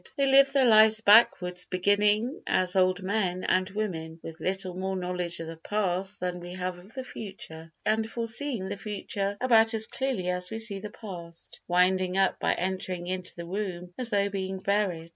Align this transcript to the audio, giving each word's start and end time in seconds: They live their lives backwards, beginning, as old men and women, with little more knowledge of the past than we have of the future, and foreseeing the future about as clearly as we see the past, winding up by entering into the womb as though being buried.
They 0.17 0.25
live 0.25 0.51
their 0.51 0.65
lives 0.65 1.01
backwards, 1.01 1.65
beginning, 1.65 2.41
as 2.47 2.75
old 2.75 3.03
men 3.03 3.43
and 3.43 3.69
women, 3.69 4.19
with 4.23 4.39
little 4.39 4.73
more 4.73 4.95
knowledge 4.95 5.39
of 5.39 5.45
the 5.45 5.57
past 5.57 6.19
than 6.21 6.39
we 6.39 6.53
have 6.53 6.79
of 6.79 6.95
the 6.95 7.03
future, 7.03 7.71
and 7.85 8.09
foreseeing 8.09 8.67
the 8.67 8.77
future 8.77 9.37
about 9.39 9.75
as 9.75 9.85
clearly 9.85 10.27
as 10.29 10.49
we 10.49 10.57
see 10.57 10.79
the 10.79 10.89
past, 10.89 11.61
winding 11.67 12.17
up 12.17 12.39
by 12.39 12.55
entering 12.55 13.05
into 13.05 13.35
the 13.35 13.45
womb 13.45 13.93
as 13.95 14.09
though 14.09 14.27
being 14.31 14.57
buried. 14.57 15.09